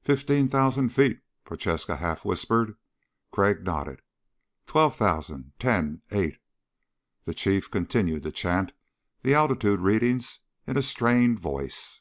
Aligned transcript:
"Fifteen 0.00 0.48
thousand 0.48 0.88
feet," 0.88 1.20
Prochaska 1.44 1.96
half 1.96 2.24
whispered. 2.24 2.78
Crag 3.30 3.62
nodded. 3.62 4.00
"Twelve 4.66 4.96
thousand... 4.96 5.52
ten... 5.58 6.00
eight...." 6.10 6.38
The 7.26 7.34
Chief 7.34 7.70
continued 7.70 8.22
to 8.22 8.32
chant 8.32 8.72
the 9.20 9.34
altitude 9.34 9.80
readings 9.80 10.40
in 10.66 10.78
a 10.78 10.82
strained 10.82 11.40
voice. 11.40 12.00